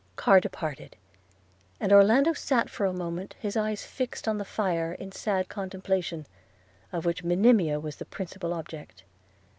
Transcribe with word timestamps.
Carr 0.15 0.39
departed; 0.39 0.95
and 1.79 1.93
Orlando 1.93 2.33
sat 2.33 2.71
for 2.71 2.87
a 2.87 2.91
moment, 2.91 3.35
his 3.39 3.55
eyes 3.55 3.83
fixed 3.85 4.27
on 4.27 4.39
the 4.39 4.43
fire, 4.43 4.93
in 4.93 5.11
sad 5.11 5.47
contemplation, 5.47 6.25
of 6.91 7.05
which 7.05 7.23
Monimia 7.23 7.79
was 7.79 7.97
the 7.97 8.05
principal 8.05 8.51
object. 8.51 9.03